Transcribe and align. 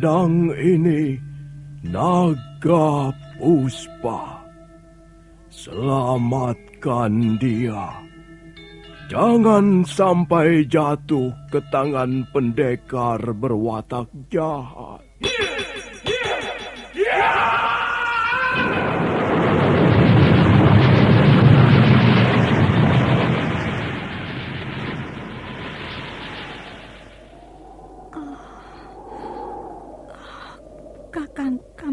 Pedang 0.00 0.48
ini 0.56 1.12
Naga 1.84 3.12
Puspa. 3.36 4.40
Selamatkan 5.52 7.36
dia. 7.36 8.00
Jangan 9.12 9.84
sampai 9.84 10.64
jatuh 10.64 11.28
ke 11.52 11.60
tangan 11.68 12.24
pendekar 12.32 13.20
berwatak 13.36 14.08
jahat. 14.32 15.04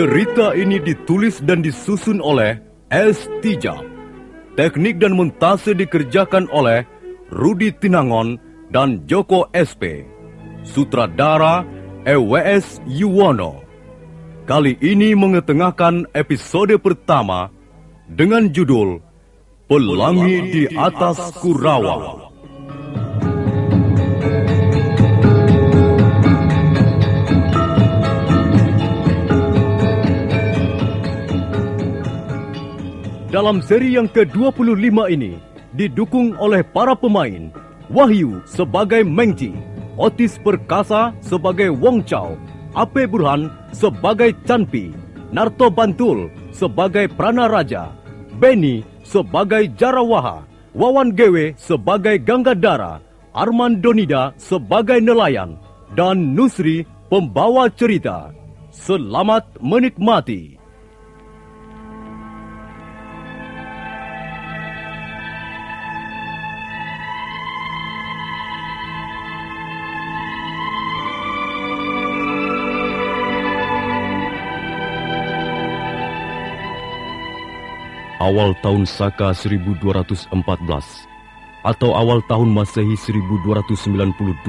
Cerita 0.00 0.56
ini 0.56 0.80
ditulis 0.80 1.44
dan 1.44 1.60
disusun 1.60 2.24
oleh 2.24 2.56
S. 2.88 3.28
Tijab. 3.44 3.84
Teknik 4.56 4.96
dan 4.96 5.12
montase 5.12 5.76
dikerjakan 5.76 6.48
oleh 6.56 6.88
Rudi 7.28 7.68
Tinangon 7.68 8.40
dan 8.72 9.04
Joko 9.04 9.52
SP. 9.52 10.08
Sutradara 10.64 11.68
EWS 12.08 12.80
Yuwono. 12.88 13.60
Kali 14.48 14.80
ini 14.80 15.12
mengetengahkan 15.12 16.08
episode 16.16 16.80
pertama 16.80 17.52
dengan 18.08 18.48
judul 18.48 19.04
Pelangi 19.68 20.36
di 20.48 20.62
atas 20.80 21.28
Kurawa. 21.44 22.29
Dalam 33.40 33.64
seri 33.64 33.96
yang 33.96 34.04
ke-25 34.04 35.16
ini, 35.16 35.40
didukung 35.72 36.36
oleh 36.36 36.60
para 36.60 36.92
pemain, 36.92 37.48
Wahyu 37.88 38.44
sebagai 38.44 39.00
Mengji, 39.00 39.56
Otis 39.96 40.36
Perkasa 40.36 41.16
sebagai 41.24 41.72
Wong 41.72 42.04
Chow, 42.04 42.36
Ape 42.76 43.08
Burhan 43.08 43.48
sebagai 43.72 44.36
Chanpi, 44.44 44.92
Narto 45.32 45.72
Bantul 45.72 46.28
sebagai 46.52 47.08
Prana 47.08 47.48
Raja, 47.48 47.96
Benny 48.36 48.84
sebagai 49.08 49.72
Jarawaha, 49.72 50.44
Wawan 50.76 51.16
Gewe 51.16 51.56
sebagai 51.56 52.20
Ganggadara, 52.20 53.00
Arman 53.32 53.80
Donida 53.80 54.36
sebagai 54.36 55.00
nelayan, 55.00 55.56
dan 55.96 56.36
Nusri 56.36 56.84
pembawa 57.08 57.72
cerita. 57.72 58.36
Selamat 58.68 59.48
menikmati. 59.64 60.59
Awal 78.20 78.52
tahun 78.60 78.84
Saka 78.84 79.32
1214 79.32 80.28
atau 81.64 81.90
awal 81.96 82.20
tahun 82.28 82.52
Masehi 82.52 82.92
1292. 82.92 84.44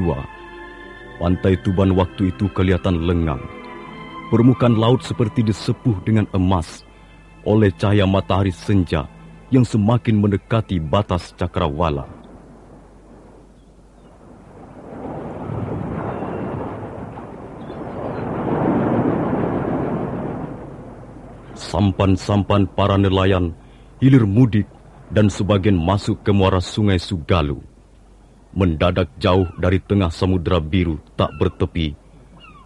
Pantai 1.15 1.55
Tuban 1.63 1.95
waktu 1.95 2.35
itu 2.35 2.51
kelihatan 2.51 3.07
lengang. 3.07 3.39
Permukaan 4.27 4.75
laut 4.75 4.99
seperti 5.07 5.39
disepuh 5.43 5.95
dengan 6.03 6.27
emas 6.35 6.83
oleh 7.47 7.71
cahaya 7.71 8.03
matahari 8.03 8.51
senja 8.51 9.07
yang 9.51 9.63
semakin 9.63 10.19
mendekati 10.19 10.79
batas 10.79 11.31
cakrawala. 11.39 12.07
Sampan-sampan 21.55 22.67
para 22.75 22.99
nelayan 22.99 23.60
hilir 24.01 24.25
mudik 24.25 24.65
dan 25.13 25.29
sebagian 25.29 25.77
masuk 25.77 26.25
ke 26.25 26.33
muara 26.33 26.57
sungai 26.57 26.97
Sugalu. 26.97 27.61
Mendadak 28.51 29.13
jauh 29.21 29.47
dari 29.61 29.77
tengah 29.79 30.09
samudera 30.11 30.59
biru 30.59 30.99
tak 31.15 31.31
bertepi, 31.37 31.95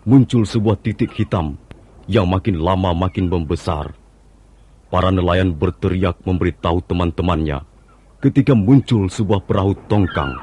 muncul 0.08 0.48
sebuah 0.48 0.80
titik 0.82 1.14
hitam 1.14 1.60
yang 2.10 2.26
makin 2.26 2.58
lama 2.58 2.96
makin 2.96 3.28
membesar. 3.28 3.94
Para 4.90 5.12
nelayan 5.12 5.52
berteriak 5.52 6.24
memberitahu 6.24 6.80
teman-temannya 6.88 7.68
ketika 8.24 8.56
muncul 8.56 9.12
sebuah 9.12 9.44
perahu 9.44 9.76
tongkang. 9.92 10.34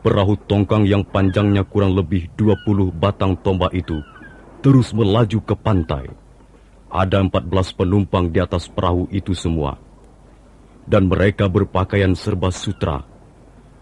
Perahu 0.00 0.38
tongkang 0.48 0.88
yang 0.88 1.04
panjangnya 1.04 1.66
kurang 1.66 1.92
lebih 1.92 2.30
20 2.38 2.88
batang 2.94 3.36
tombak 3.44 3.74
itu 3.76 4.00
terus 4.60 4.92
melaju 4.92 5.40
ke 5.44 5.54
pantai. 5.56 6.08
Ada 6.92 7.22
14 7.24 7.50
penumpang 7.76 8.32
di 8.32 8.38
atas 8.40 8.68
perahu 8.68 9.08
itu 9.12 9.36
semua. 9.36 9.80
Dan 10.84 11.06
mereka 11.06 11.46
berpakaian 11.46 12.16
serba 12.16 12.50
sutra. 12.50 13.04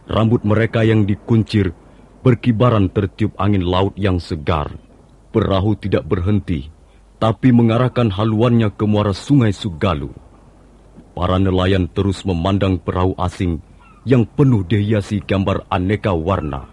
Rambut 0.09 0.45
mereka 0.45 0.85
yang 0.85 1.05
dikuncir 1.05 1.73
Berkibaran 2.19 2.91
tertiup 2.91 3.39
angin 3.39 3.63
laut 3.63 3.95
yang 3.95 4.19
segar. 4.19 4.75
Perahu 5.31 5.79
tidak 5.79 6.03
berhenti, 6.03 6.67
tapi 7.23 7.55
mengarahkan 7.55 8.11
haluannya 8.11 8.75
ke 8.75 8.85
muara 8.91 9.15
sungai 9.15 9.55
Sugalu. 9.55 10.11
Para 11.15 11.39
nelayan 11.39 11.87
terus 11.87 12.27
memandang 12.27 12.83
perahu 12.83 13.15
asing 13.17 13.63
yang 14.03 14.27
penuh 14.27 14.67
dihiasi 14.67 15.23
gambar 15.23 15.63
aneka 15.71 16.11
warna. 16.11 16.67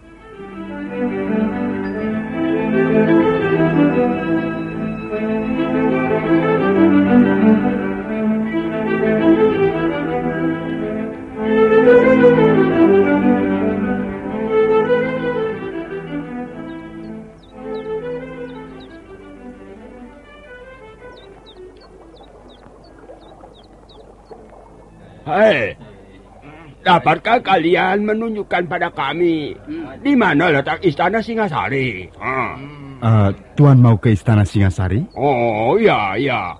Dapatkah 26.86 27.42
kalian 27.42 28.06
menunjukkan 28.06 28.70
pada 28.70 28.86
kami 28.94 29.58
di 30.06 30.12
mana 30.14 30.54
letak 30.54 30.78
istana 30.86 31.18
Singasari? 31.18 32.06
Ah. 32.22 32.54
Uh, 33.02 33.28
Tuan 33.58 33.82
mau 33.82 33.98
ke 33.98 34.14
istana 34.14 34.46
Singasari? 34.46 35.02
Oh, 35.18 35.74
ya, 35.82 36.14
ya. 36.14 36.54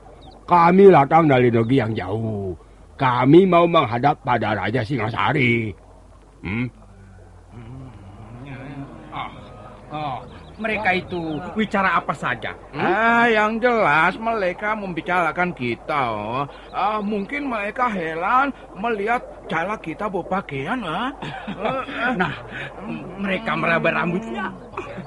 Kami 0.51 0.91
datang 0.91 1.31
dari 1.31 1.47
negeri 1.49 1.79
yang 1.79 1.95
jauh. 1.95 2.51
Kami 2.99 3.47
mau 3.47 3.71
menghadap 3.71 4.19
pada 4.27 4.59
Raja 4.59 4.83
Singasari. 4.83 5.71
Hmm? 6.43 6.67
Oh, 9.87 10.19
mereka 10.57 10.91
itu 10.97 11.41
bicara 11.53 12.01
apa 12.01 12.13
saja? 12.17 12.57
Hmm? 12.73 12.81
Ah, 12.81 13.27
yang 13.29 13.61
jelas 13.61 14.17
mereka 14.17 14.73
membicarakan 14.73 15.53
kita. 15.53 16.01
Oh. 16.13 16.45
Ah, 16.73 17.01
mungkin 17.05 17.49
mereka 17.49 17.89
heran 17.93 18.53
melihat 18.77 19.21
cara 19.47 19.77
kita 19.79 20.09
berpakaian. 20.09 20.81
Ah. 20.85 21.13
nah, 22.21 22.35
mereka 23.21 23.53
meraba 23.57 23.89
rambutnya. 24.03 24.53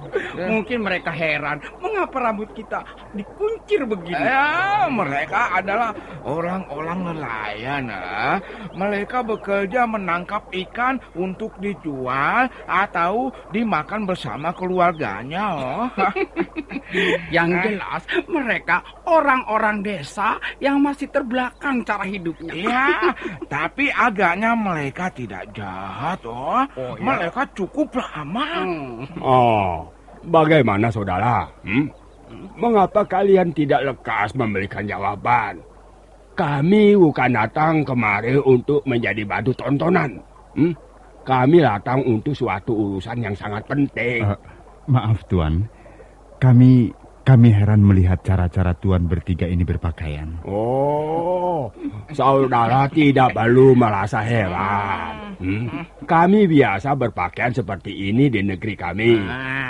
Mungkin 0.50 0.82
mereka 0.82 1.14
heran 1.14 1.62
mengapa 1.78 2.18
rambut 2.18 2.50
kita 2.58 2.82
dikuncir 3.14 3.86
begini. 3.86 4.18
Ya, 4.18 4.90
mereka 4.90 5.54
adalah 5.62 5.94
orang-orang 6.26 7.14
nelayan. 7.14 7.94
Ah. 7.94 8.38
Mereka 8.74 9.22
bekerja 9.22 9.86
menangkap 9.86 10.50
ikan 10.50 10.98
untuk 11.14 11.54
dijual 11.62 12.50
atau 12.66 13.30
dimakan 13.54 14.10
bersama 14.10 14.50
keluarganya. 14.56 15.39
Oh. 15.40 15.88
yang 17.36 17.50
jelas 17.64 18.04
mereka 18.28 18.84
orang-orang 19.08 19.80
desa 19.80 20.36
yang 20.60 20.84
masih 20.84 21.08
terbelakang 21.08 21.80
cara 21.88 22.04
hidupnya. 22.04 22.54
Ya, 22.60 22.90
tapi 23.48 23.88
agaknya 23.94 24.52
mereka 24.58 25.08
tidak 25.16 25.48
jahat. 25.56 26.20
Oh, 26.28 26.60
oh 26.66 26.94
ya? 27.00 27.04
mereka 27.04 27.48
cukup 27.56 27.88
lama. 27.96 28.48
Hmm. 28.60 29.08
Oh. 29.24 29.88
Bagaimana 30.20 30.92
saudara? 30.92 31.48
Hmm? 31.64 31.88
Mengapa 32.60 33.08
kalian 33.08 33.56
tidak 33.56 33.88
lekas 33.88 34.36
memberikan 34.36 34.84
jawaban? 34.84 35.64
Kami 36.36 36.96
bukan 36.96 37.36
datang 37.36 37.84
kemari 37.84 38.36
untuk 38.44 38.84
menjadi 38.84 39.24
batu 39.24 39.56
tontonan. 39.56 40.20
Hmm? 40.56 40.76
Kami 41.24 41.62
datang 41.62 42.00
untuk 42.08 42.32
suatu 42.32 42.72
urusan 42.74 43.20
yang 43.22 43.36
sangat 43.36 43.64
penting. 43.68 44.24
Uh, 44.24 44.40
maaf 44.90 45.24
Tuan, 45.30 45.70
kami 46.42 46.92
kami 47.30 47.54
heran 47.54 47.86
melihat 47.86 48.26
cara-cara 48.26 48.74
Tuan 48.74 49.06
bertiga 49.06 49.46
ini 49.46 49.62
berpakaian. 49.62 50.42
Oh, 50.50 51.70
saudara 52.10 52.90
tidak 52.90 53.38
perlu 53.38 53.78
merasa 53.78 54.26
heran. 54.26 55.38
Hmm? 55.38 55.86
Kami 56.10 56.50
biasa 56.50 56.98
berpakaian 56.98 57.54
seperti 57.54 58.10
ini 58.10 58.34
di 58.34 58.42
negeri 58.42 58.74
kami. 58.74 59.14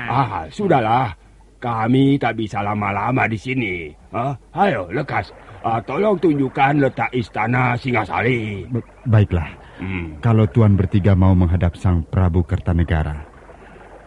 Ah, 0.08 0.48
sudahlah. 0.48 1.12
Kami 1.60 2.16
tak 2.16 2.40
bisa 2.40 2.64
lama-lama 2.64 3.28
di 3.28 3.36
sini. 3.36 3.92
Ah, 4.16 4.32
ayo, 4.56 4.88
lekas. 4.96 5.36
Ah, 5.60 5.84
tolong 5.84 6.16
tunjukkan 6.16 6.80
letak 6.80 7.12
istana 7.12 7.76
Singasari. 7.76 8.64
baiklah. 9.04 9.52
Hmm. 9.84 10.20
Kalau 10.24 10.48
Tuan 10.48 10.80
bertiga 10.80 11.16
mau 11.16 11.36
menghadap 11.36 11.76
Sang 11.76 12.08
Prabu 12.08 12.48
Kertanegara, 12.48 13.29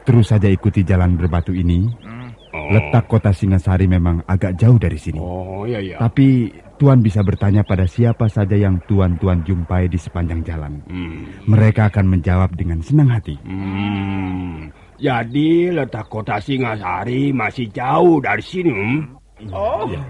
terus 0.03 0.31
saja 0.31 0.51
ikuti 0.51 0.83
jalan 0.83 1.15
berbatu 1.17 1.55
ini. 1.55 1.87
Hmm 2.03 2.23
Oh. 2.53 2.69
Letak 2.69 3.09
kota 3.09 3.33
Singasari 3.33 3.89
memang 3.89 4.21
agak 4.29 4.61
jauh 4.61 4.77
dari 4.77 5.01
sini. 5.01 5.17
Oh, 5.17 5.65
iya, 5.65 5.81
iya. 5.81 5.97
Tapi 5.97 6.53
Tuan 6.77 7.01
bisa 7.01 7.25
bertanya 7.25 7.65
pada 7.65 7.89
siapa 7.89 8.29
saja 8.29 8.53
yang 8.53 8.77
Tuan-Tuan 8.85 9.41
jumpai 9.41 9.89
di 9.89 9.97
sepanjang 9.97 10.45
jalan. 10.45 10.85
Hmm. 10.85 11.49
Mereka 11.49 11.89
akan 11.89 12.13
menjawab 12.13 12.53
dengan 12.53 12.85
senang 12.85 13.09
hati. 13.09 13.41
Hmm. 13.41 14.69
Jadi 15.01 15.73
letak 15.73 16.13
kota 16.13 16.37
Singasari 16.45 17.33
masih 17.33 17.73
jauh 17.73 18.21
dari 18.21 18.45
sini. 18.45 18.69
Hmm? 18.69 19.01
Oh. 19.49 19.89
Ya. 19.89 20.05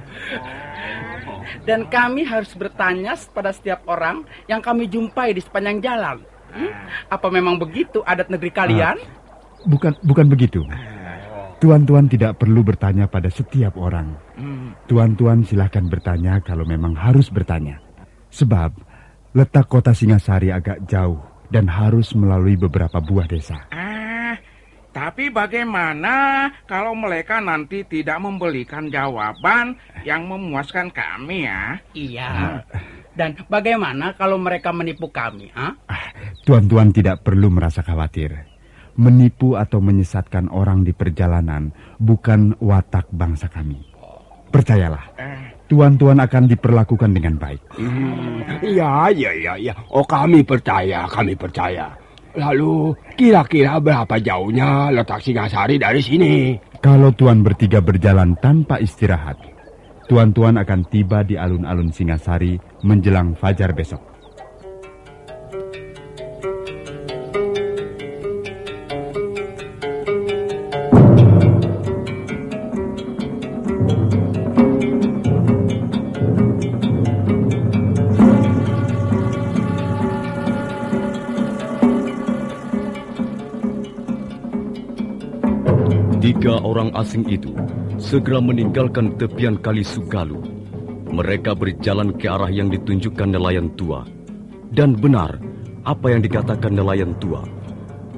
Dan 1.62 1.86
kami 1.86 2.26
harus 2.26 2.50
bertanya 2.58 3.14
pada 3.30 3.54
setiap 3.54 3.86
orang 3.86 4.26
yang 4.50 4.58
kami 4.58 4.90
jumpai 4.90 5.30
di 5.30 5.38
sepanjang 5.38 5.78
jalan. 5.78 6.18
Hmm? 6.50 6.74
Apa 7.06 7.30
memang 7.30 7.54
begitu 7.54 8.02
adat 8.02 8.26
negeri 8.34 8.50
kalian? 8.50 8.98
Uh, 8.98 9.21
bukan, 9.66 9.92
bukan 10.02 10.26
begitu. 10.30 10.60
Tuan-tuan 11.62 12.10
tidak 12.10 12.42
perlu 12.42 12.66
bertanya 12.66 13.06
pada 13.06 13.30
setiap 13.30 13.78
orang. 13.78 14.18
Tuan-tuan 14.90 15.46
silahkan 15.46 15.86
bertanya 15.86 16.42
kalau 16.42 16.66
memang 16.66 16.98
harus 16.98 17.30
bertanya. 17.30 17.78
Sebab 18.34 18.74
letak 19.30 19.70
kota 19.70 19.94
Singasari 19.94 20.50
agak 20.50 20.82
jauh 20.90 21.22
dan 21.54 21.70
harus 21.70 22.18
melalui 22.18 22.58
beberapa 22.58 22.98
buah 22.98 23.30
desa. 23.30 23.62
Ah, 23.70 24.34
tapi 24.90 25.30
bagaimana 25.30 26.50
kalau 26.66 26.98
mereka 26.98 27.38
nanti 27.38 27.86
tidak 27.86 28.18
memberikan 28.18 28.90
jawaban 28.90 29.78
yang 30.02 30.26
memuaskan 30.26 30.90
kami 30.90 31.46
ya? 31.46 31.78
Iya. 31.94 32.28
Ah. 32.28 32.58
Dan 33.14 33.38
bagaimana 33.46 34.18
kalau 34.18 34.40
mereka 34.40 34.74
menipu 34.74 35.14
kami? 35.14 35.52
Ah, 35.54 35.78
tuan-tuan 36.42 36.90
tidak 36.90 37.22
perlu 37.22 37.54
merasa 37.54 37.86
khawatir 37.86 38.51
menipu 38.96 39.56
atau 39.56 39.80
menyesatkan 39.80 40.52
orang 40.52 40.84
di 40.84 40.92
perjalanan 40.92 41.72
bukan 41.96 42.56
watak 42.60 43.08
bangsa 43.12 43.48
kami. 43.48 43.80
Percayalah, 44.52 45.16
tuan-tuan 45.64 46.20
akan 46.20 46.44
diperlakukan 46.44 47.10
dengan 47.16 47.40
baik. 47.40 47.62
Iya, 48.60 49.08
iya, 49.16 49.30
iya, 49.32 49.52
iya. 49.56 49.74
Oh, 49.88 50.04
kami 50.04 50.44
percaya, 50.44 51.08
kami 51.08 51.32
percaya. 51.32 51.88
Lalu, 52.36 52.92
kira-kira 53.16 53.80
berapa 53.80 54.20
jauhnya 54.20 54.92
letak 54.92 55.24
Singasari 55.24 55.80
dari 55.80 56.00
sini? 56.04 56.56
Kalau 56.84 57.16
tuan 57.16 57.40
bertiga 57.40 57.80
berjalan 57.80 58.36
tanpa 58.40 58.76
istirahat, 58.76 59.40
tuan-tuan 60.08 60.60
akan 60.60 60.80
tiba 60.92 61.24
di 61.24 61.40
alun-alun 61.40 61.88
Singasari 61.88 62.60
menjelang 62.84 63.32
fajar 63.36 63.72
besok. 63.72 64.11
Asing 87.02 87.26
itu 87.26 87.50
segera 87.98 88.38
meninggalkan 88.38 89.18
tepian 89.18 89.58
kali 89.58 89.82
Sugalu. 89.82 90.38
Mereka 91.12 91.58
berjalan 91.58 92.14
ke 92.16 92.30
arah 92.30 92.48
yang 92.48 92.70
ditunjukkan 92.70 93.36
nelayan 93.36 93.68
tua. 93.74 94.06
Dan 94.72 94.96
benar 94.96 95.36
apa 95.84 96.14
yang 96.14 96.24
dikatakan 96.24 96.72
nelayan 96.72 97.12
tua. 97.20 97.44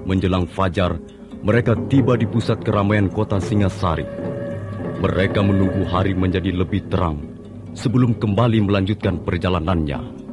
Menjelang 0.05 0.47
fajar, 0.47 1.00
mereka 1.43 1.75
tiba 1.91 2.14
di 2.14 2.29
pusat 2.29 2.62
keramaian 2.62 3.11
kota 3.11 3.41
Singasari. 3.43 4.07
Mereka 5.03 5.43
menunggu 5.43 5.83
hari 5.91 6.14
menjadi 6.14 6.55
lebih 6.55 6.87
terang 6.87 7.19
sebelum 7.75 8.14
kembali 8.14 8.62
melanjutkan 8.62 9.19
perjalanannya. 9.26 10.24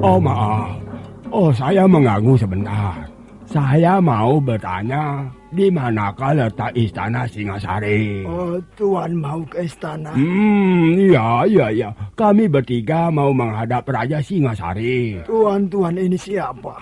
Oh 0.00 0.16
maaf, 0.16 0.80
oh 1.28 1.52
saya 1.52 1.84
mengganggu 1.84 2.32
sebentar. 2.40 3.04
Saya 3.44 4.00
mau 4.00 4.40
bertanya, 4.40 5.28
di 5.50 5.66
manakah 5.68 6.32
letak 6.32 6.70
istana 6.72 7.26
Singasari? 7.26 8.22
Oh, 8.22 8.56
Tuan 8.78 9.18
mau 9.18 9.42
ke 9.44 9.66
istana. 9.66 10.14
Hmm, 10.14 10.94
iya, 10.94 11.42
iya, 11.44 11.66
iya. 11.68 11.88
Kami 12.14 12.46
bertiga 12.46 13.10
mau 13.10 13.34
menghadap 13.34 13.84
Raja 13.90 14.22
Singasari. 14.22 15.20
Tuan-tuan 15.26 15.98
ini 15.98 16.14
siapa? 16.14 16.78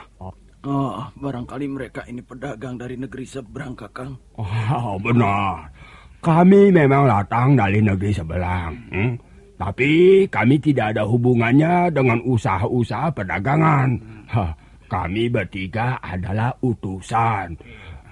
Oh, 0.68 1.00
barangkali 1.16 1.66
mereka 1.66 2.04
ini 2.04 2.20
pedagang 2.20 2.76
dari 2.76 3.00
negeri 3.00 3.24
seberang, 3.24 3.72
Kakang. 3.72 4.12
Oh, 4.36 5.00
benar. 5.00 5.72
Kami 6.20 6.68
memang 6.68 7.08
datang 7.08 7.56
dari 7.56 7.80
negeri 7.80 8.12
sebelah. 8.12 8.68
Hmm? 8.92 9.16
Tapi 9.58 9.90
kami 10.30 10.56
tidak 10.62 10.94
ada 10.94 11.02
hubungannya 11.02 11.90
dengan 11.90 12.22
usaha-usaha 12.22 13.10
perdagangan. 13.10 13.88
Hah, 14.30 14.54
kami 14.86 15.26
bertiga 15.26 15.98
adalah 15.98 16.54
utusan. 16.62 17.58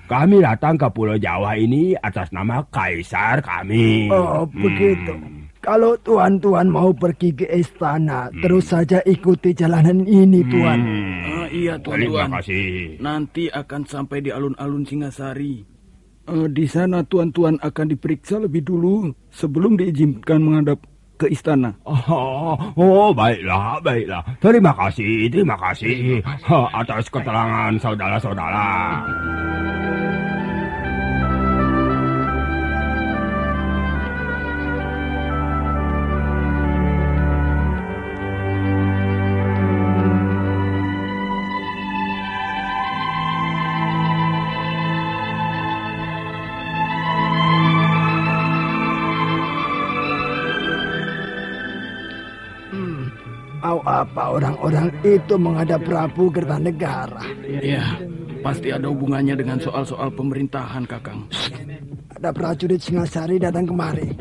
Kami 0.06 0.38
datang 0.38 0.78
ke 0.78 0.86
Pulau 0.90 1.18
Jawa 1.18 1.58
ini 1.58 1.94
atas 1.98 2.30
nama 2.30 2.62
kaisar 2.70 3.42
kami. 3.42 4.10
Oh, 4.10 4.46
begitu. 4.46 5.14
Hmm. 5.14 5.46
Kalau 5.62 5.98
tuan-tuan 5.98 6.70
mau 6.70 6.94
pergi 6.94 7.34
ke 7.34 7.46
istana, 7.50 8.30
terus 8.38 8.70
saja 8.70 9.02
ikuti 9.02 9.50
jalanan 9.50 10.06
ini, 10.06 10.46
tuan. 10.46 10.78
Hmm. 10.78 11.42
Ah, 11.42 11.48
iya, 11.50 11.74
Terima 11.82 11.82
tuan-tuan. 11.82 12.28
kasih. 12.38 12.66
Nanti 13.02 13.50
akan 13.50 13.82
sampai 13.82 14.22
di 14.22 14.30
alun-alun 14.30 14.86
Singasari. 14.86 15.66
Eh, 16.26 16.48
di 16.54 16.66
sana 16.70 17.02
tuan-tuan 17.02 17.58
akan 17.58 17.86
diperiksa 17.90 18.38
lebih 18.38 18.62
dulu 18.62 19.10
sebelum 19.30 19.74
diizinkan 19.74 20.38
menghadap 20.38 20.82
ke 21.16 21.32
istana 21.32 21.72
Oh, 21.84 22.54
oh 22.76 23.10
baiklah 23.16 23.80
baiklah 23.80 24.22
terima 24.38 24.72
kasih 24.76 25.32
terima 25.32 25.56
kasih 25.56 26.20
atas 26.76 27.08
keterangan 27.08 27.72
saudara-saudara 27.80 28.68
Mau 53.96 54.04
apa 54.04 54.28
orang-orang 54.28 54.92
itu 55.08 55.40
menghadap 55.40 55.80
Prabu 55.88 56.28
Kertanegara? 56.28 57.24
Iya, 57.48 57.96
pasti 58.44 58.68
ada 58.68 58.92
hubungannya 58.92 59.32
dengan 59.32 59.56
soal-soal 59.56 60.12
pemerintahan, 60.12 60.84
Kakang. 60.84 61.24
Ada 62.12 62.28
prajurit 62.28 62.84
Singasari 62.84 63.40
datang 63.40 63.64
kemari. 63.64 64.12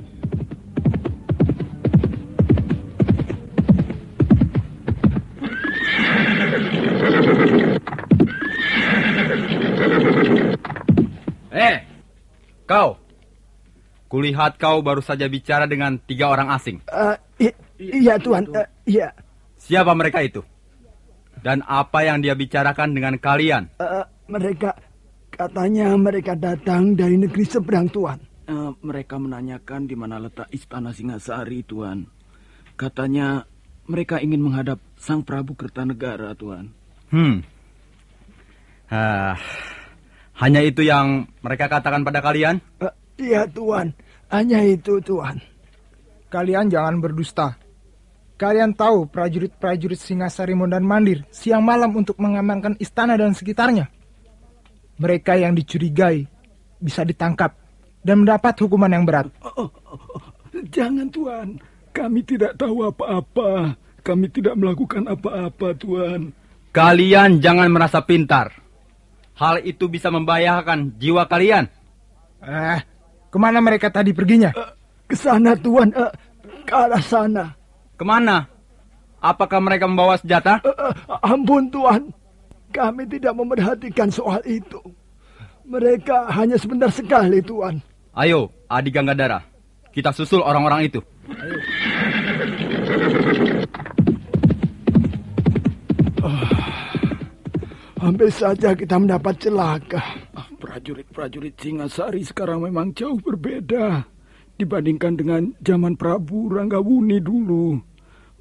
Eh, 11.51 11.75
kau. 12.67 12.99
Kulihat 14.05 14.55
kau 14.55 14.79
baru 14.79 15.01
saja 15.01 15.25
bicara 15.27 15.65
dengan 15.65 15.97
tiga 15.99 16.29
orang 16.29 16.47
asing. 16.53 16.77
Eh, 16.87 17.49
i- 17.49 17.57
iya, 18.05 18.15
tuan. 18.15 18.45
Eh, 18.53 18.67
iya. 18.87 19.09
Siapa 19.65 19.97
mereka 19.97 20.21
itu? 20.21 20.45
Dan 21.41 21.65
apa 21.65 22.05
yang 22.05 22.21
dia 22.21 22.37
bicarakan 22.37 22.93
dengan 22.93 23.17
kalian? 23.17 23.73
Eh, 23.81 24.05
mereka 24.29 24.77
katanya 25.33 25.97
mereka 25.97 26.37
datang 26.37 26.93
dari 26.93 27.17
negeri 27.17 27.45
seberang, 27.49 27.89
tuan. 27.89 28.21
Eh, 28.45 28.71
mereka 28.85 29.17
menanyakan 29.17 29.89
di 29.89 29.97
mana 29.97 30.21
letak 30.21 30.53
istana 30.53 30.93
Singasari, 30.93 31.65
Tuan. 31.65 32.05
Katanya 32.77 33.41
mereka 33.89 34.21
ingin 34.21 34.45
menghadap 34.45 34.77
Sang 35.01 35.25
Prabu 35.25 35.57
Kertanegara, 35.57 36.37
Tuan. 36.37 36.69
Hmm. 37.09 37.41
Ah, 38.85 39.33
hanya 40.37 40.61
itu 40.61 40.85
yang 40.85 41.25
mereka 41.41 41.65
katakan 41.65 42.05
pada 42.05 42.21
kalian? 42.21 42.61
Eh, 42.85 42.93
iya, 43.17 43.49
tuan. 43.49 43.97
Hanya 44.29 44.61
itu, 44.61 45.01
tuan. 45.01 45.41
Kalian 46.29 46.69
jangan 46.69 47.01
berdusta. 47.01 47.57
Kalian 48.35 48.75
tahu 48.75 49.07
prajurit-prajurit 49.07 49.95
Singasari 49.95 50.51
Mondan 50.51 50.83
Mandir 50.83 51.23
siang 51.31 51.63
malam 51.63 51.95
untuk 51.95 52.19
mengamankan 52.19 52.75
istana 52.83 53.15
dan 53.15 53.31
sekitarnya. 53.31 53.87
Mereka 54.99 55.39
yang 55.39 55.55
dicurigai 55.55 56.27
bisa 56.83 57.07
ditangkap 57.07 57.55
dan 58.03 58.27
mendapat 58.27 58.59
hukuman 58.59 58.91
yang 58.91 59.07
berat. 59.07 59.31
Jangan 60.75 61.07
tuan, 61.07 61.55
kami 61.95 62.27
tidak 62.27 62.59
tahu 62.59 62.91
apa-apa. 62.91 63.79
Kami 64.03 64.27
tidak 64.29 64.59
melakukan 64.59 65.07
apa-apa 65.07 65.73
tuan. 65.79 66.35
Kalian 66.75 67.39
jangan 67.39 67.71
merasa 67.71 68.03
pintar. 68.03 68.51
Hal 69.39 69.63
itu 69.63 69.87
bisa 69.87 70.11
membahayakan 70.11 70.99
jiwa 70.99 71.23
kalian. 71.25 71.71
Eh, 72.43 72.79
ke 73.31 73.37
mana 73.39 73.63
mereka 73.63 73.87
tadi 73.87 74.11
perginya? 74.11 74.51
Ke 75.07 75.15
sana, 75.15 75.55
tuan. 75.55 75.89
Eh, 75.95 76.13
ke 76.67 76.73
arah 76.75 76.99
sana. 76.99 77.54
Ke 77.95 78.03
mana? 78.03 78.51
Apakah 79.23 79.63
mereka 79.63 79.87
membawa 79.87 80.19
senjata? 80.19 80.59
Eh, 80.61 80.69
eh, 80.69 80.93
ampun, 81.23 81.71
tuan. 81.71 82.11
Kami 82.75 83.07
tidak 83.07 83.33
memerhatikan 83.39 84.11
soal 84.11 84.43
itu. 84.43 84.83
Mereka 85.65 86.29
hanya 86.35 86.59
sebentar 86.59 86.91
sekali, 86.91 87.39
tuan. 87.39 87.79
Ayo, 88.13 88.51
Adi 88.67 88.91
Ganggadara. 88.91 89.41
Kita 89.95 90.11
susul 90.11 90.43
orang-orang 90.43 90.91
itu. 90.91 90.99
Hampir 97.95 98.29
saja 98.29 98.75
kita 98.75 98.99
mendapat 98.99 99.39
celaka. 99.39 100.03
Ah, 100.35 100.45
Prajurit-prajurit 100.59 101.55
Singasari 101.57 102.21
sekarang 102.27 102.67
memang 102.67 102.91
jauh 102.93 103.17
berbeda 103.17 104.14
dibandingkan 104.55 105.19
dengan 105.19 105.41
zaman 105.59 105.99
Prabu 105.99 106.51
Ranggawuni 106.51 107.19
dulu. 107.19 107.75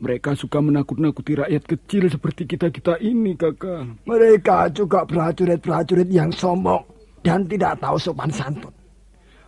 Mereka 0.03 0.35
suka 0.35 0.59
menakut-nakuti 0.59 1.39
rakyat 1.39 1.65
kecil 1.65 2.11
seperti 2.11 2.45
kita-kita 2.51 2.99
ini, 2.99 3.39
kakak. 3.39 4.05
Mereka 4.05 4.75
juga 4.75 5.07
prajurit-prajurit 5.07 6.11
yang 6.11 6.35
sombong 6.35 6.83
dan 7.23 7.47
tidak 7.47 7.79
tahu 7.79 7.97
sopan 7.97 8.29
santun. 8.29 8.75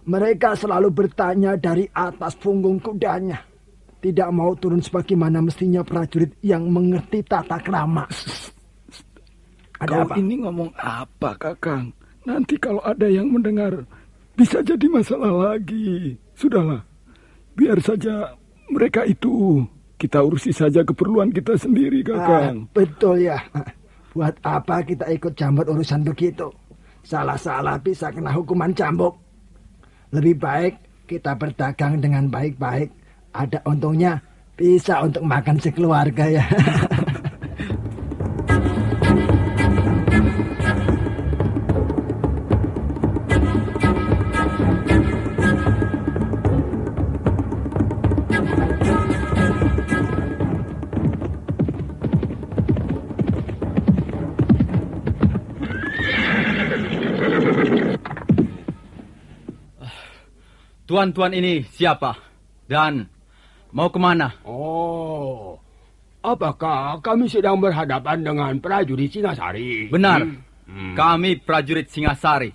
Mereka 0.07 0.55
selalu 0.55 0.95
bertanya 0.95 1.59
dari 1.59 1.91
atas 1.91 2.39
punggung 2.39 2.79
kudanya. 2.79 3.43
Tidak 3.99 4.31
mau 4.31 4.55
turun 4.55 4.79
sebagaimana 4.79 5.43
mestinya 5.43 5.83
prajurit 5.83 6.39
yang 6.47 6.71
mengerti 6.71 7.27
tata 7.27 7.59
krama. 7.59 8.07
Ada 9.83 9.93
Kau 9.93 10.03
apa? 10.09 10.15
ini 10.17 10.41
ngomong 10.47 10.71
apa, 10.79 11.35
kakang? 11.37 11.91
Nanti 12.23 12.55
kalau 12.57 12.81
ada 12.87 13.11
yang 13.11 13.29
mendengar, 13.29 13.83
bisa 14.39 14.63
jadi 14.63 14.87
masalah 14.89 15.53
lagi. 15.53 16.17
Sudahlah, 16.37 16.85
biar 17.57 17.81
saja 17.81 18.37
mereka 18.69 19.03
itu. 19.03 19.65
Kita 19.97 20.21
urusi 20.21 20.53
saja 20.53 20.85
keperluan 20.85 21.33
kita 21.33 21.57
sendiri, 21.57 22.05
Ah, 22.05 22.21
kakang. 22.21 22.69
betul 22.77 23.17
ya. 23.17 23.41
Buat 24.13 24.37
apa 24.45 24.85
kita 24.85 25.09
ikut 25.09 25.33
campur 25.33 25.65
urusan 25.65 26.05
begitu? 26.05 26.53
Salah-salah 27.01 27.81
bisa 27.81 28.13
kena 28.13 28.29
hukuman 28.29 28.77
cambuk. 28.77 29.17
Lebih 30.13 30.37
baik 30.37 30.75
kita 31.09 31.33
berdagang 31.33 31.97
dengan 31.97 32.29
baik-baik. 32.29 32.93
Ada 33.33 33.65
untungnya 33.65 34.21
bisa 34.53 35.01
untuk 35.01 35.25
makan 35.25 35.57
sekeluarga 35.57 36.29
ya. 36.29 36.45
Tuan-tuan 60.87 61.35
ini 61.35 61.67
siapa? 61.67 62.15
Dan 62.71 63.07
mau 63.75 63.91
ke 63.91 63.99
mana? 63.99 64.31
Oh, 64.47 65.59
apakah 66.23 67.03
kami 67.03 67.27
sedang 67.27 67.59
berhadapan 67.59 68.23
dengan 68.23 68.55
prajurit 68.63 69.11
Singasari? 69.11 69.91
Benar. 69.91 70.23
Hmm. 70.67 70.95
Kami 70.95 71.43
prajurit 71.43 71.91
Singasari. 71.91 72.55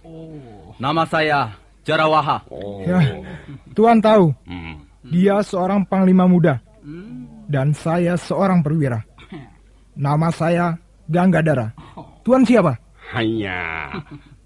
Nama 0.80 1.04
saya 1.08 1.40
Jarawaha. 1.84 2.48
Oh. 2.48 2.84
Ya, 2.88 3.00
Tuan 3.76 4.00
tahu, 4.00 4.32
Hmm. 4.48 4.80
dia 5.08 5.44
seorang 5.44 5.84
panglima 5.84 6.24
muda. 6.24 6.60
Dan 7.52 7.76
saya 7.76 8.16
seorang 8.16 8.64
perwira. 8.64 9.04
Nama 9.92 10.32
saya 10.32 10.66
Ganggadara. 11.12 11.76
Tuan 12.24 12.48
siapa? 12.48 12.80
Hanya 13.12 13.92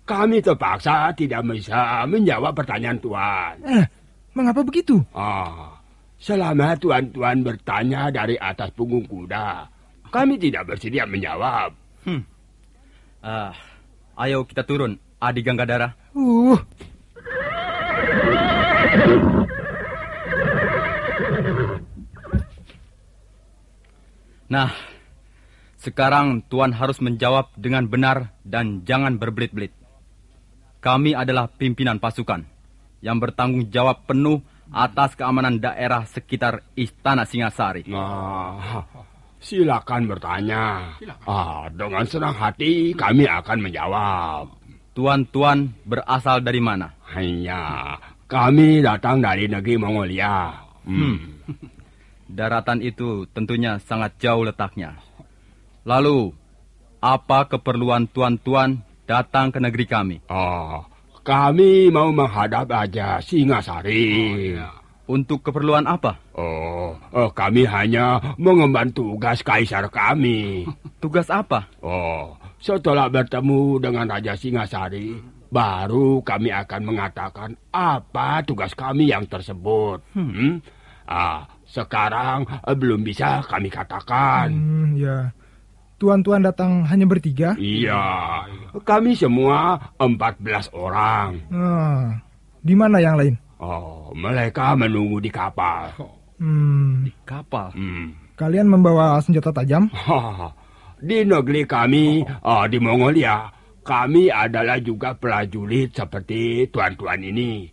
kami 0.06 0.38
terpaksa 0.40 1.10
tidak 1.18 1.42
bisa 1.50 2.06
menjawab 2.06 2.54
pertanyaan 2.54 3.02
Tuan. 3.02 3.58
Eh, 3.66 3.86
mengapa 4.38 4.62
begitu? 4.62 5.02
Ah, 5.12 5.82
selama 6.22 6.78
Tuan-Tuan 6.78 7.42
bertanya 7.42 8.14
dari 8.14 8.38
atas 8.38 8.70
punggung 8.78 9.10
kuda, 9.10 9.66
kami 10.14 10.38
tidak 10.38 10.70
bersedia 10.70 11.10
menjawab. 11.10 11.74
Hmm. 12.06 12.22
Ah, 13.26 13.58
ayo 14.22 14.46
kita 14.46 14.62
turun, 14.62 15.02
Adi 15.18 15.42
Ganggadara. 15.42 15.90
Uh, 16.14 16.56
Nah, 24.46 24.70
sekarang 25.82 26.46
Tuan 26.46 26.70
harus 26.70 27.02
menjawab 27.02 27.50
dengan 27.58 27.90
benar 27.90 28.38
dan 28.46 28.86
jangan 28.86 29.18
berbelit-belit. 29.18 29.74
Kami 30.86 31.18
adalah 31.18 31.50
pimpinan 31.50 31.98
pasukan 31.98 32.46
yang 33.02 33.18
bertanggung 33.18 33.74
jawab 33.74 34.06
penuh 34.06 34.38
atas 34.70 35.18
keamanan 35.18 35.58
daerah 35.58 36.06
sekitar 36.06 36.62
Istana 36.78 37.26
Singasari. 37.26 37.90
Nah, 37.90 38.86
silakan 39.42 40.06
bertanya. 40.06 40.94
Ah, 41.26 41.66
dengan 41.74 42.06
senang 42.06 42.38
hati 42.38 42.94
kami 42.94 43.26
akan 43.26 43.66
menjawab. 43.66 44.46
Tuan-tuan 44.94 45.74
berasal 45.90 46.46
dari 46.46 46.62
mana? 46.62 46.94
Hanya 47.18 47.98
kami 48.30 48.86
datang 48.86 49.26
dari 49.26 49.50
negeri 49.50 49.82
Mongolia. 49.82 50.54
Hmm. 50.86 51.42
Daratan 52.30 52.86
itu 52.86 53.26
tentunya 53.34 53.82
sangat 53.82 54.22
jauh 54.22 54.46
letaknya. 54.46 55.02
Lalu, 55.82 56.30
apa 57.02 57.50
keperluan 57.50 58.06
tuan-tuan 58.06 58.86
datang 59.06 59.54
ke 59.54 59.62
negeri 59.62 59.86
kami? 59.86 60.18
Oh, 60.30 60.84
kami 61.22 61.90
mau 61.94 62.10
menghadap 62.10 62.70
Raja 62.70 63.22
Singasari. 63.22 64.58
Untuk 65.06 65.46
keperluan 65.46 65.86
apa? 65.86 66.18
Oh, 66.34 66.98
oh, 67.14 67.30
kami 67.30 67.70
hanya 67.70 68.18
mengemban 68.42 68.90
tugas 68.90 69.46
kaisar 69.46 69.86
kami. 69.94 70.66
Tugas 71.06 71.30
apa? 71.30 71.70
Oh, 71.86 72.34
setelah 72.58 73.06
bertemu 73.14 73.78
dengan 73.78 74.10
Raja 74.10 74.34
Singasari, 74.34 75.22
baru 75.54 76.26
kami 76.26 76.50
akan 76.50 76.82
mengatakan 76.82 77.54
apa 77.70 78.42
tugas 78.42 78.74
kami 78.74 79.14
yang 79.14 79.30
tersebut. 79.30 80.02
Hmm? 80.18 80.58
Ah, 81.06 81.46
sekarang 81.70 82.50
eh, 82.66 82.74
belum 82.74 83.06
bisa 83.06 83.46
kami 83.46 83.70
katakan. 83.70 84.50
hmm, 84.50 84.98
ya. 84.98 85.30
Tuan-tuan 85.96 86.44
datang 86.44 86.84
hanya 86.92 87.08
bertiga? 87.08 87.56
Iya, 87.56 88.44
kami 88.84 89.16
semua 89.16 89.80
14 89.96 90.68
orang. 90.76 91.40
Ah, 91.48 92.20
di 92.60 92.76
mana 92.76 93.00
yang 93.00 93.16
lain? 93.16 93.40
Oh, 93.64 94.12
mereka 94.12 94.76
menunggu 94.76 95.24
di 95.24 95.32
kapal. 95.32 95.96
Hmm, 96.36 97.08
Kapal. 97.24 97.72
Hmm. 97.72 98.12
kalian 98.36 98.68
membawa 98.68 99.24
senjata 99.24 99.56
tajam? 99.56 99.88
Di 101.00 101.24
negeri 101.24 101.64
kami, 101.64 102.28
ah, 102.44 102.68
di 102.68 102.76
Mongolia, 102.76 103.48
kami 103.80 104.28
adalah 104.28 104.76
juga 104.84 105.16
prajurit 105.16 105.96
seperti 105.96 106.68
tuan-tuan 106.76 107.24
ini. 107.24 107.72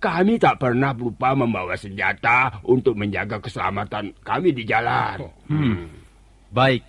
Kami 0.00 0.40
tak 0.40 0.56
pernah 0.56 0.96
lupa 0.96 1.36
membawa 1.36 1.76
senjata 1.76 2.64
untuk 2.64 2.96
menjaga 2.96 3.38
keselamatan 3.44 4.16
kami 4.24 4.56
di 4.56 4.64
jalan. 4.64 5.20
Hmm. 5.52 6.01
Baik. 6.52 6.84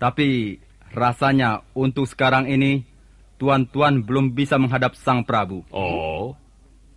Tapi 0.00 0.58
rasanya 0.96 1.60
untuk 1.76 2.08
sekarang 2.08 2.48
ini 2.48 2.80
tuan-tuan 3.36 4.00
belum 4.00 4.32
bisa 4.32 4.56
menghadap 4.56 4.96
Sang 4.96 5.20
Prabu. 5.20 5.68
Oh, 5.68 6.32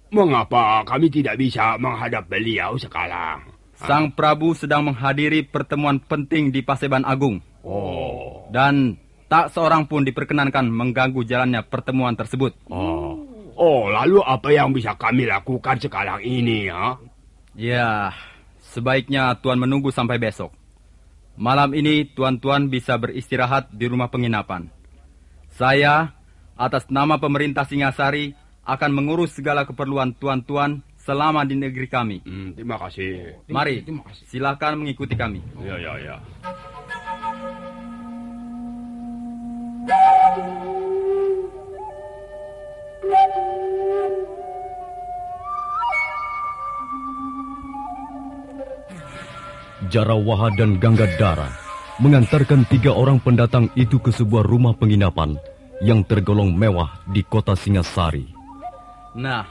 mengapa 0.09 0.87
kami 0.87 1.11
tidak 1.11 1.35
bisa 1.35 1.75
menghadap 1.75 2.31
beliau 2.31 2.79
sekarang? 2.79 3.51
Sang 3.77 4.09
Prabu 4.15 4.55
sedang 4.55 4.89
menghadiri 4.89 5.45
pertemuan 5.45 6.01
penting 6.01 6.49
di 6.49 6.65
Paseban 6.65 7.05
Agung 7.05 7.43
Oh, 7.67 8.47
dan 8.47 8.95
tak 9.27 9.51
seorang 9.51 9.91
pun 9.91 10.07
diperkenankan 10.07 10.71
mengganggu 10.71 11.19
jalannya 11.27 11.67
pertemuan 11.67 12.15
tersebut. 12.15 12.55
oh, 12.71 13.19
oh, 13.59 13.91
lalu 13.91 14.23
apa 14.23 14.55
yang 14.55 14.71
bisa 14.71 14.95
kami 14.95 15.27
lakukan 15.27 15.75
sekarang 15.75 16.23
ini, 16.23 16.71
ya? 16.71 16.95
Ya, 17.59 18.15
sebaiknya 18.71 19.35
tuan 19.43 19.59
menunggu 19.59 19.91
sampai 19.91 20.15
besok. 20.15 20.55
Malam 21.37 21.77
ini 21.77 22.01
tuan-tuan 22.17 22.65
bisa 22.65 22.97
beristirahat 22.97 23.69
di 23.69 23.85
rumah 23.85 24.09
penginapan. 24.09 24.73
Saya, 25.53 26.17
atas 26.57 26.89
nama 26.89 27.21
pemerintah 27.21 27.61
Singasari, 27.61 28.33
akan 28.65 28.91
mengurus 28.91 29.37
segala 29.37 29.61
keperluan 29.61 30.17
tuan-tuan 30.17 30.81
selama 30.97 31.45
di 31.45 31.53
negeri 31.53 31.87
kami. 31.87 32.25
Hmm, 32.25 32.57
terima 32.57 32.81
kasih. 32.81 33.37
Mari, 33.53 33.85
silakan 34.25 34.81
mengikuti 34.81 35.13
kami. 35.13 35.39
Ya, 35.61 35.77
ya, 35.77 35.93
ya. 36.01 36.17
Jarawaha 49.87 50.53
dan 50.55 50.77
Ganggadara 50.77 51.47
mengantarkan 51.97 52.67
tiga 52.69 52.93
orang 52.93 53.17
pendatang 53.17 53.71
itu 53.73 53.97
ke 53.97 54.13
sebuah 54.13 54.45
rumah 54.45 54.77
penginapan 54.77 55.39
yang 55.81 56.05
tergolong 56.05 56.53
mewah 56.53 57.01
di 57.09 57.25
kota 57.25 57.57
Singasari. 57.57 58.29
Nah, 59.17 59.47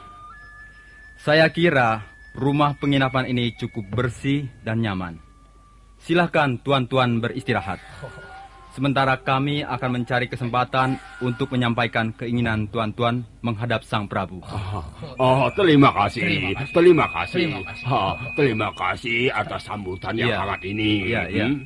saya 1.19 1.51
kira 1.51 2.07
rumah 2.37 2.77
penginapan 2.79 3.27
ini 3.27 3.51
cukup 3.57 3.83
bersih 3.91 4.47
dan 4.63 4.79
nyaman. 4.79 5.19
Silahkan 5.99 6.61
tuan-tuan 6.61 7.19
beristirahat. 7.19 7.81
Sementara 8.77 9.17
kami 9.17 9.65
akan 9.65 9.89
mencari 9.89 10.29
kesempatan 10.29 11.01
untuk 11.17 11.49
menyampaikan 11.49 12.13
keinginan 12.13 12.69
tuan-tuan 12.69 13.25
menghadap 13.41 13.81
Sang 13.81 14.05
Prabu. 14.05 14.45
Oh, 15.17 15.49
terima 15.57 15.89
kasih. 15.97 16.53
Terima 16.69 17.09
kasih. 17.09 17.57
Ah, 17.89 18.13
terima 18.37 18.69
kasih 18.77 19.33
atas 19.33 19.65
sambutan 19.65 20.13
yang 20.13 20.29
Iya. 20.29 20.37
hangat 20.45 20.61
ini. 20.61 21.09
Iya, 21.09 21.21
iya. 21.25 21.45
Hmm? 21.49 21.65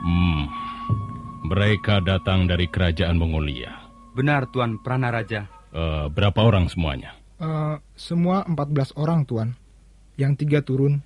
Hmm, 0.00 0.48
mereka 1.44 2.00
datang 2.00 2.48
dari 2.48 2.66
kerajaan 2.66 3.20
Mongolia. 3.20 3.89
Benar, 4.14 4.50
Tuan 4.50 4.82
Pranaraja. 4.82 5.46
Eh, 5.70 6.06
berapa 6.10 6.40
orang 6.42 6.66
semuanya? 6.66 7.14
Eh, 7.38 7.76
semua 7.94 8.42
14 8.44 8.92
orang, 8.98 9.22
Tuan. 9.22 9.54
Yang 10.18 10.32
tiga 10.44 10.60
turun, 10.60 11.00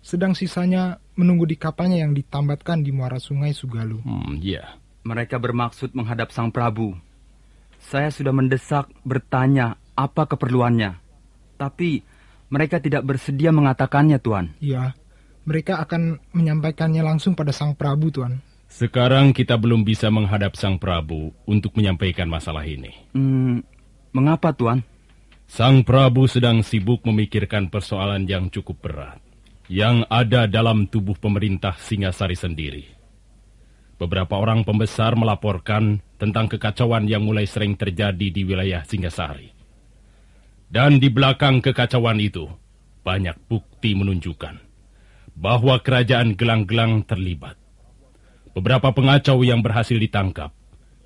sedang 0.00 0.32
sisanya 0.32 1.02
menunggu 1.18 1.44
di 1.44 1.58
kapalnya 1.58 2.00
yang 2.00 2.14
ditambatkan 2.14 2.80
di 2.80 2.94
muara 2.94 3.18
sungai 3.18 3.52
Sugalu. 3.52 4.00
Hmm, 4.00 4.40
ya. 4.40 4.78
Mereka 5.04 5.36
bermaksud 5.36 5.92
menghadap 5.92 6.32
Sang 6.32 6.48
Prabu. 6.48 6.96
Saya 7.76 8.08
sudah 8.08 8.32
mendesak 8.32 8.88
bertanya 9.04 9.76
apa 9.92 10.24
keperluannya. 10.24 10.96
Tapi 11.60 12.00
mereka 12.48 12.80
tidak 12.80 13.04
bersedia 13.04 13.52
mengatakannya, 13.52 14.16
Tuan. 14.16 14.56
Iya, 14.64 14.96
mereka 15.44 15.84
akan 15.84 16.22
menyampaikannya 16.32 17.04
langsung 17.04 17.36
pada 17.36 17.52
Sang 17.52 17.76
Prabu, 17.76 18.08
Tuan. 18.08 18.40
Sekarang 18.74 19.30
kita 19.30 19.54
belum 19.54 19.86
bisa 19.86 20.10
menghadap 20.10 20.58
Sang 20.58 20.82
Prabu 20.82 21.30
untuk 21.46 21.78
menyampaikan 21.78 22.26
masalah 22.26 22.66
ini. 22.66 22.90
Hmm, 23.14 23.62
mengapa, 24.10 24.50
Tuan? 24.50 24.82
Sang 25.46 25.86
Prabu 25.86 26.26
sedang 26.26 26.58
sibuk 26.66 27.06
memikirkan 27.06 27.70
persoalan 27.70 28.26
yang 28.26 28.50
cukup 28.50 28.82
berat 28.82 29.22
yang 29.70 30.02
ada 30.10 30.50
dalam 30.50 30.90
tubuh 30.90 31.14
pemerintah 31.14 31.78
Singasari 31.78 32.34
sendiri. 32.34 32.84
Beberapa 33.94 34.42
orang 34.42 34.66
pembesar 34.66 35.14
melaporkan 35.14 36.02
tentang 36.18 36.50
kekacauan 36.50 37.06
yang 37.06 37.22
mulai 37.22 37.46
sering 37.46 37.78
terjadi 37.78 38.26
di 38.26 38.42
wilayah 38.42 38.82
Singasari. 38.82 39.54
Dan 40.66 40.98
di 40.98 41.14
belakang 41.14 41.62
kekacauan 41.62 42.18
itu, 42.18 42.50
banyak 43.06 43.38
bukti 43.46 43.94
menunjukkan 43.94 44.58
bahwa 45.38 45.78
kerajaan 45.78 46.34
gelang-gelang 46.34 47.06
terlibat. 47.06 47.63
Beberapa 48.54 48.94
pengacau 48.94 49.42
yang 49.42 49.60
berhasil 49.60 49.98
ditangkap 49.98 50.54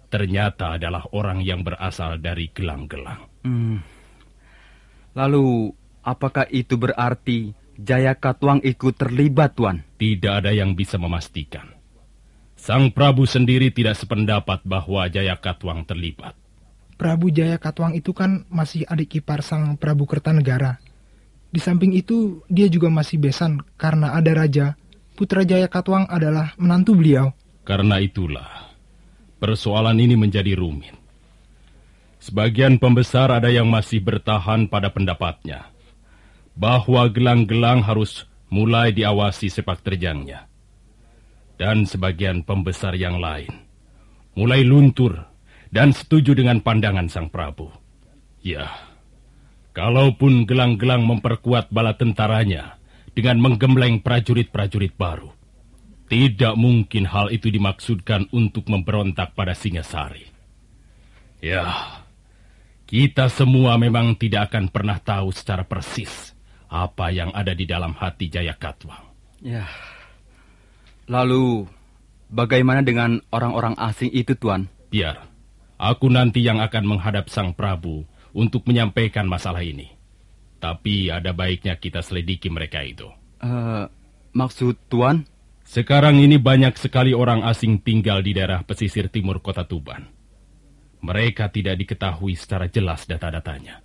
ternyata 0.08 0.80
adalah 0.80 1.04
orang 1.12 1.44
yang 1.44 1.60
berasal 1.60 2.16
dari 2.16 2.48
gelang-gelang. 2.52 3.28
Hmm. 3.44 3.80
Lalu, 5.12 5.72
apakah 6.04 6.48
itu 6.48 6.80
berarti 6.80 7.52
Jaya 7.78 8.16
Katuang 8.16 8.64
ikut 8.64 8.96
terlibat, 8.98 9.54
Tuan? 9.54 9.84
Tidak 10.00 10.32
ada 10.42 10.50
yang 10.50 10.74
bisa 10.74 10.98
memastikan. 10.98 11.78
Sang 12.58 12.90
Prabu 12.90 13.22
sendiri 13.22 13.70
tidak 13.70 13.94
sependapat 13.94 14.66
bahwa 14.66 15.06
Jaya 15.06 15.38
Katwang 15.38 15.86
terlibat. 15.86 16.34
Prabu 16.98 17.30
Jaya 17.30 17.54
Katwang 17.54 17.94
itu 17.94 18.10
kan 18.10 18.42
masih 18.50 18.82
adik 18.90 19.22
ipar 19.22 19.46
sang 19.46 19.78
Prabu 19.78 20.10
Kertanegara. 20.10 20.82
Di 21.54 21.62
samping 21.62 21.94
itu, 21.94 22.42
dia 22.50 22.66
juga 22.66 22.90
masih 22.90 23.22
besan 23.22 23.62
karena 23.78 24.18
ada 24.18 24.34
raja. 24.34 24.74
Putra 25.14 25.46
Jaya 25.46 25.70
Katwang 25.70 26.10
adalah 26.10 26.58
menantu 26.58 26.98
beliau. 26.98 27.30
Karena 27.68 28.00
itulah, 28.00 28.72
persoalan 29.36 30.00
ini 30.00 30.16
menjadi 30.16 30.56
rumit. 30.56 30.96
Sebagian 32.16 32.80
pembesar 32.80 33.28
ada 33.28 33.52
yang 33.52 33.68
masih 33.68 34.00
bertahan 34.00 34.72
pada 34.72 34.88
pendapatnya 34.88 35.68
bahwa 36.56 37.04
gelang-gelang 37.12 37.84
harus 37.84 38.24
mulai 38.48 38.96
diawasi 38.96 39.52
sepak 39.52 39.84
terjangnya. 39.84 40.48
Dan 41.60 41.84
sebagian 41.84 42.40
pembesar 42.40 42.96
yang 42.96 43.20
lain 43.20 43.52
mulai 44.32 44.64
luntur 44.64 45.28
dan 45.68 45.92
setuju 45.92 46.32
dengan 46.32 46.64
pandangan 46.64 47.12
sang 47.12 47.28
Prabu. 47.28 47.68
Ya, 48.40 48.70
kalaupun 49.76 50.48
gelang-gelang 50.48 51.04
memperkuat 51.04 51.68
bala 51.68 52.00
tentaranya 52.00 52.80
dengan 53.12 53.42
menggembleng 53.42 54.00
prajurit-prajurit 54.00 54.94
baru, 54.94 55.37
tidak 56.08 56.56
mungkin 56.56 57.04
hal 57.04 57.28
itu 57.28 57.52
dimaksudkan 57.52 58.32
untuk 58.32 58.66
memberontak 58.72 59.36
pada 59.36 59.52
Singasari. 59.52 60.24
Ya, 61.38 61.70
kita 62.88 63.28
semua 63.28 63.76
memang 63.76 64.16
tidak 64.16 64.50
akan 64.50 64.72
pernah 64.72 64.98
tahu 64.98 65.30
secara 65.30 65.62
persis 65.62 66.32
apa 66.68 67.12
yang 67.12 67.28
ada 67.36 67.52
di 67.52 67.68
dalam 67.68 67.92
hati 67.92 68.32
Jaya 68.32 68.56
Katwang. 68.56 69.04
Ya. 69.44 69.68
Lalu, 71.08 71.64
bagaimana 72.28 72.84
dengan 72.84 73.20
orang-orang 73.32 73.76
asing 73.80 74.12
itu, 74.12 74.36
Tuan? 74.36 74.68
Biar, 74.92 75.24
aku 75.80 76.08
nanti 76.12 76.44
yang 76.44 76.60
akan 76.60 76.84
menghadap 76.84 77.32
Sang 77.32 77.56
Prabu 77.56 78.04
untuk 78.36 78.68
menyampaikan 78.68 79.24
masalah 79.24 79.64
ini. 79.64 79.88
Tapi 80.58 81.08
ada 81.08 81.30
baiknya 81.32 81.78
kita 81.78 82.02
selidiki 82.02 82.50
mereka 82.50 82.82
itu. 82.82 83.08
Uh, 83.38 83.86
maksud 84.34 84.74
Tuan? 84.90 85.24
Sekarang 85.68 86.16
ini 86.16 86.40
banyak 86.40 86.80
sekali 86.80 87.12
orang 87.12 87.44
asing 87.44 87.84
tinggal 87.84 88.24
di 88.24 88.32
daerah 88.32 88.64
pesisir 88.64 89.12
timur 89.12 89.44
kota 89.44 89.68
Tuban. 89.68 90.08
Mereka 91.04 91.52
tidak 91.52 91.76
diketahui 91.84 92.32
secara 92.40 92.72
jelas 92.72 93.04
data-datanya. 93.04 93.84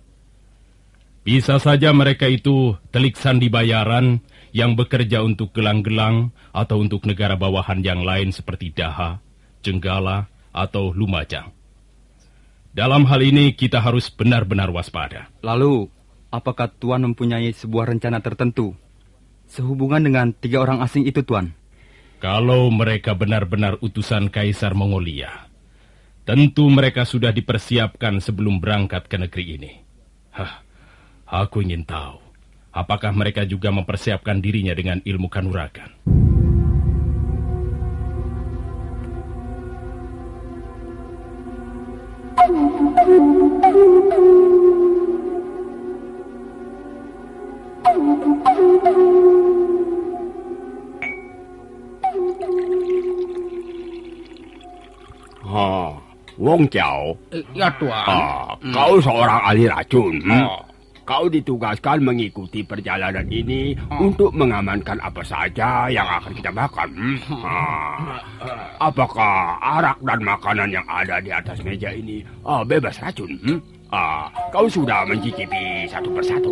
Bisa 1.20 1.60
saja 1.60 1.92
mereka 1.92 2.24
itu 2.24 2.72
telik 2.88 3.20
sandi 3.20 3.52
bayaran 3.52 4.24
yang 4.56 4.80
bekerja 4.80 5.20
untuk 5.20 5.52
gelang-gelang 5.52 6.32
atau 6.56 6.80
untuk 6.80 7.04
negara 7.04 7.36
bawahan 7.36 7.84
yang 7.84 8.00
lain 8.00 8.32
seperti 8.32 8.72
Daha, 8.72 9.20
Jenggala, 9.60 10.32
atau 10.56 10.88
Lumajang. 10.88 11.52
Dalam 12.72 13.04
hal 13.04 13.20
ini 13.20 13.52
kita 13.52 13.84
harus 13.84 14.08
benar-benar 14.08 14.72
waspada. 14.72 15.28
Lalu, 15.44 15.92
apakah 16.32 16.72
Tuan 16.80 17.04
mempunyai 17.04 17.52
sebuah 17.52 17.92
rencana 17.92 18.24
tertentu 18.24 18.72
sehubungan 19.52 20.00
dengan 20.00 20.32
tiga 20.32 20.64
orang 20.64 20.80
asing 20.80 21.04
itu, 21.04 21.20
Tuan? 21.20 21.63
Kalau 22.24 22.72
mereka 22.72 23.12
benar-benar 23.12 23.76
utusan 23.84 24.32
Kaisar 24.32 24.72
Mongolia, 24.72 25.44
Tentu 26.24 26.72
mereka 26.72 27.04
sudah 27.04 27.28
dipersiapkan 27.36 28.16
sebelum 28.16 28.56
berangkat 28.56 29.12
ke 29.12 29.20
negeri 29.20 29.60
ini. 29.60 29.72
Hah, 30.32 30.64
aku 31.28 31.60
ingin 31.60 31.84
tahu, 31.84 32.16
apakah 32.72 33.12
mereka 33.12 33.44
juga 33.44 33.68
mempersiapkan 33.68 34.40
dirinya 34.40 34.72
dengan 34.72 35.04
ilmu 35.04 35.28
kanuragan? 35.28 35.92
Ha, 55.54 55.94
Wong 56.34 56.66
Jiao. 56.66 57.14
Ya, 57.54 57.70
Tuan. 57.78 57.94
Ah, 58.10 58.58
kau 58.74 58.98
seorang 58.98 59.38
ahli 59.38 59.70
racun. 59.70 60.18
Hmm? 60.26 60.50
Kau 61.06 61.30
ditugaskan 61.30 62.00
mengikuti 62.02 62.64
perjalanan 62.66 63.28
ini 63.28 63.76
untuk 64.02 64.34
mengamankan 64.34 64.98
apa 64.98 65.22
saja 65.22 65.86
yang 65.86 66.08
akan 66.08 66.32
kita 66.34 66.50
makan. 66.50 66.90
Hmm? 66.90 67.18
Ah, 67.46 68.18
apakah 68.82 69.54
arak 69.62 70.00
dan 70.02 70.20
makanan 70.26 70.74
yang 70.74 70.86
ada 70.90 71.22
di 71.22 71.30
atas 71.30 71.62
meja 71.62 71.94
ini 71.94 72.26
ah, 72.42 72.66
bebas 72.66 72.98
racun? 72.98 73.30
Hmm? 73.46 73.62
Ah, 73.94 74.26
kau 74.50 74.66
sudah 74.66 75.06
mencicipi 75.06 75.54
satu 75.94 76.08
persatu. 76.10 76.50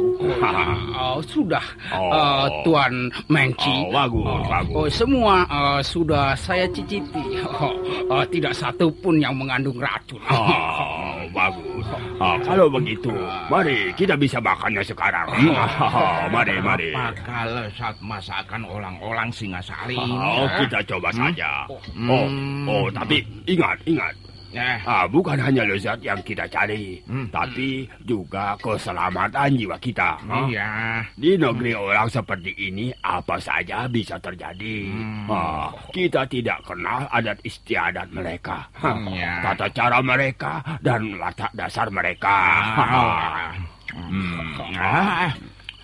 Oh, 0.95 1.19
sudah, 1.35 1.65
Oh. 1.91 2.15
Eh, 2.15 2.47
Tuan 2.63 2.95
Menci. 3.27 3.75
Oh, 3.75 3.91
bagus, 3.91 4.41
bagus. 4.47 4.75
Oh, 4.75 4.87
semua 4.89 5.43
eh, 5.45 5.81
sudah 5.83 6.33
saya 6.35 6.65
cicipi. 6.71 7.43
Oh, 7.43 7.75
eh, 8.15 8.25
tidak 8.31 8.55
satu 8.55 8.87
pun 9.03 9.19
yang 9.19 9.35
mengandung 9.35 9.77
racun. 9.77 10.23
Oh, 10.31 11.19
bagus. 11.35 11.87
Ah, 12.23 12.39
kalau 12.41 12.71
begitu, 12.71 13.11
mari 13.51 13.91
kita 13.93 14.15
bisa 14.15 14.39
makannya 14.39 14.81
sekarang. 14.81 15.27
Ah, 15.51 16.29
mari, 16.35 16.55
mari. 16.63 16.95
Apakah 16.95 17.43
lezat 17.51 17.97
masakan 17.99 18.63
orang-orang 18.63 19.29
Singasari 19.35 19.99
ini? 19.99 20.15
Oh, 20.15 20.47
ya? 20.47 20.63
kita 20.63 20.79
coba 20.87 21.11
Hmm? 21.11 21.19
saja. 21.29 21.51
Oh, 21.67 21.83
Hmm. 21.99 22.69
oh, 22.71 22.87
tapi 22.89 23.21
ingat, 23.45 23.77
ingat. 23.85 24.15
Eh, 24.53 24.79
Ah, 24.85 25.09
bukan 25.09 25.35
hanya 25.35 25.65
lezat 25.65 25.97
yang 25.99 26.21
kita 26.21 26.45
cari, 26.47 27.01
Hmm. 27.05 27.27
tapi 27.29 27.89
juga 28.03 28.53
keselamatan 28.57 29.57
jiwa 29.57 29.77
kita. 29.77 30.21
ah. 30.23 30.45
iya. 30.47 31.01
Di 31.15 31.35
negeri 31.35 31.73
orang 31.73 32.07
seperti 32.07 32.53
ini, 32.59 32.93
apa 33.01 33.37
saja 33.37 33.89
bisa 33.89 34.17
terjadi. 34.17 34.93
Hmm. 34.93 35.25
Ah, 35.27 35.73
kita 35.89 36.25
tidak 36.27 36.61
kenal 36.63 37.09
adat 37.09 37.41
istiadat 37.43 38.09
mereka, 38.09 38.69
Hah, 38.77 38.97
Iya. 39.09 39.33
tata 39.43 39.67
cara 39.71 39.99
mereka, 39.99 40.61
dan 40.79 41.01
watak 41.17 41.53
dasar 41.53 41.89
mereka. 41.89 42.37
Ah. 42.77 43.53
Hmm. 43.93 44.57
Ah, 44.73 45.29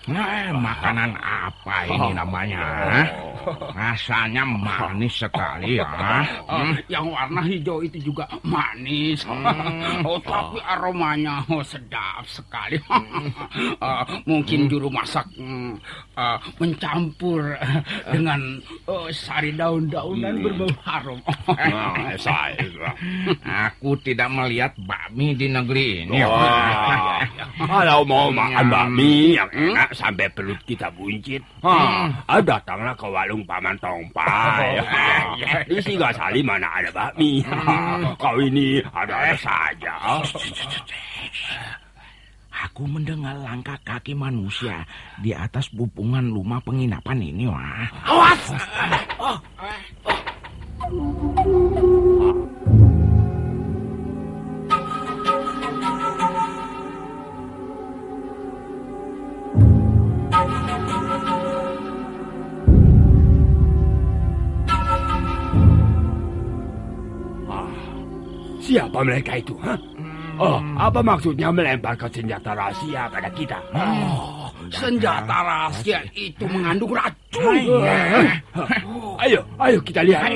nah, 0.09 0.49
makanan 0.57 1.11
apa 1.17 1.75
ini 1.85 2.09
namanya? 2.17 2.59
ah? 2.59 3.07
Rasanya 3.71 4.43
manis 4.43 5.23
sekali 5.23 5.79
ya. 5.79 5.87
Eh, 6.43 6.75
yang 6.91 7.07
warna 7.09 7.39
hijau 7.41 7.79
itu 7.81 8.11
juga 8.11 8.27
manis. 8.43 9.23
Hmm. 9.23 10.03
oh, 10.07 10.19
tapi 10.21 10.59
aromanya 10.59 11.41
oh, 11.47 11.63
sedap 11.63 12.27
sekali. 12.27 12.77
Eh, 12.77 14.03
mungkin 14.29 14.67
juru 14.67 14.91
masak 14.91 15.25
eh, 15.39 16.37
mencampur 16.59 17.55
dengan 18.13 18.59
eh, 18.67 19.07
sari 19.15 19.55
daun-daunan 19.55 20.35
berbau 20.43 20.69
harum. 20.83 21.19
Ah, 21.47 22.13
saya. 22.19 22.59
Aku 23.71 23.95
tidak 24.03 24.29
melihat 24.29 24.75
bakmi 24.83 25.33
di 25.33 25.47
negeri 25.47 26.05
ini. 26.05 26.21
Wah, 26.27 27.23
kalau 27.55 28.03
mau 28.03 28.27
makan 28.29 28.57
Hmm. 28.59 28.75
bakmi 28.75 29.39
yang 29.39 29.49
enak 29.55 29.89
sampai 29.99 30.31
perut 30.31 30.55
kita 30.63 30.87
buncit, 30.95 31.43
ah, 31.59 32.07
ah, 32.31 32.39
datanglah 32.39 32.95
ke 32.95 33.07
warung 33.11 33.43
Paman 33.43 33.75
Tongpai. 33.83 34.79
Di 35.69 35.77
Singasari 35.83 36.39
mana 36.39 36.79
ada 36.79 36.89
bakmi? 36.95 37.43
Ah, 37.43 37.99
Kau 38.21 38.39
ini 38.39 38.79
ada-ada 38.95 39.35
saja. 39.35 40.23
Aku 42.59 42.83
mendengar 42.87 43.35
langkah 43.39 43.79
kaki 43.87 44.11
manusia 44.11 44.83
di 45.23 45.31
atas 45.31 45.71
bupungan 45.71 46.27
rumah 46.27 46.59
penginapan 46.59 47.19
ini, 47.23 47.47
wah. 47.47 47.87
Awas! 48.03 48.43
Siapa 68.99 69.15
mereka 69.15 69.31
itu? 69.39 69.55
Hah? 69.63 69.79
Oh, 70.43 70.59
apa 70.75 70.99
maksudnya 70.99 71.47
melemparkan 71.55 72.11
senjata 72.11 72.51
rahasia 72.51 73.07
pada 73.07 73.31
kita? 73.31 73.55
Oh, 73.71 74.51
senjata 74.67 75.39
rahasia 75.39 76.03
itu 76.11 76.43
mengandung 76.43 76.91
racun. 76.91 77.79
Ayo, 79.23 79.39
ayo 79.55 79.79
kita 79.87 80.03
lihat. 80.03 80.27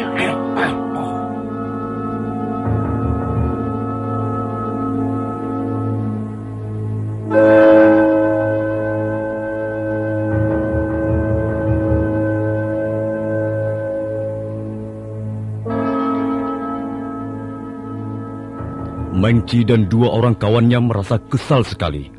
Mengci 19.14 19.62
dan 19.62 19.86
dua 19.86 20.10
orang 20.10 20.34
kawannya 20.34 20.90
merasa 20.90 21.22
kesal 21.22 21.62
sekali 21.62 22.10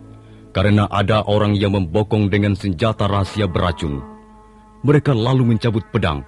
karena 0.55 0.87
ada 0.87 1.27
orang 1.27 1.59
yang 1.59 1.75
membokong 1.75 2.31
dengan 2.31 2.55
senjata 2.55 3.11
rahasia 3.11 3.51
beracun. 3.51 3.99
Mereka 4.87 5.11
lalu 5.11 5.51
mencabut 5.51 5.83
pedang, 5.91 6.23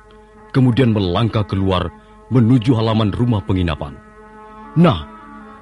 kemudian 0.51 0.91
melangkah 0.91 1.47
keluar 1.47 1.95
menuju 2.35 2.75
halaman 2.75 3.15
rumah 3.15 3.39
penginapan. 3.47 3.95
Nah, 4.75 5.07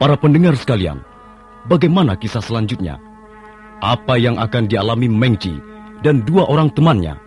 para 0.00 0.16
pendengar 0.16 0.56
sekalian, 0.56 1.04
bagaimana 1.68 2.16
kisah 2.16 2.40
selanjutnya? 2.40 2.96
Apa 3.84 4.16
yang 4.16 4.40
akan 4.40 4.64
dialami 4.64 5.12
Mengci 5.12 5.52
dan 6.00 6.24
dua 6.24 6.48
orang 6.48 6.72
temannya? 6.72 7.20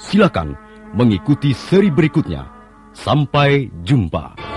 Silakan 0.00 0.56
mengikuti 0.96 1.52
seri 1.52 1.92
berikutnya. 1.92 2.48
Sampai 2.94 3.68
jumpa. 3.82 4.53